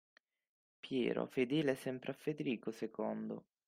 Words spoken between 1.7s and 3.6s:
sempre a Federico II